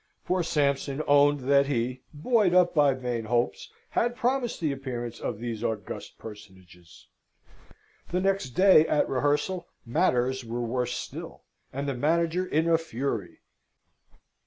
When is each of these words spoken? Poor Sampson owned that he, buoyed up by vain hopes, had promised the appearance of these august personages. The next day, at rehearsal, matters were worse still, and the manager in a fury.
Poor 0.25 0.41
Sampson 0.41 1.03
owned 1.05 1.41
that 1.41 1.67
he, 1.67 2.01
buoyed 2.11 2.55
up 2.55 2.73
by 2.73 2.95
vain 2.95 3.25
hopes, 3.25 3.69
had 3.91 4.15
promised 4.15 4.59
the 4.59 4.71
appearance 4.71 5.19
of 5.19 5.37
these 5.37 5.63
august 5.63 6.17
personages. 6.17 7.05
The 8.09 8.19
next 8.19 8.49
day, 8.55 8.87
at 8.87 9.07
rehearsal, 9.07 9.67
matters 9.85 10.43
were 10.43 10.61
worse 10.63 10.97
still, 10.97 11.43
and 11.71 11.87
the 11.87 11.93
manager 11.93 12.47
in 12.47 12.67
a 12.67 12.79
fury. 12.79 13.41